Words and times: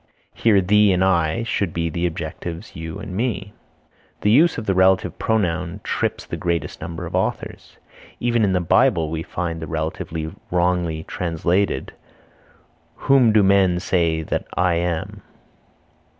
Here 0.33 0.61
thee 0.61 0.91
and 0.93 1.03
I 1.03 1.43
should 1.43 1.73
be 1.73 1.87
the 1.87 2.07
objectives 2.07 2.75
you 2.75 2.97
and 2.97 3.13
me. 3.15 3.53
The 4.21 4.31
use 4.31 4.57
of 4.57 4.65
the 4.65 4.73
relative 4.73 5.19
pronoun 5.19 5.79
trips 5.83 6.25
the 6.25 6.37
greatest 6.37 6.81
number 6.81 7.05
of 7.05 7.13
authors. 7.13 7.77
Even 8.19 8.43
in 8.43 8.53
the 8.53 8.61
Bible 8.61 9.11
we 9.11 9.21
find 9.21 9.61
the 9.61 9.67
relative 9.67 10.09
wrongly 10.49 11.03
translated: 11.03 11.93
Whom 12.95 13.31
do 13.31 13.43
men 13.43 13.79
say 13.79 14.23
that 14.23 14.47
I 14.57 14.73
am? 14.73 15.21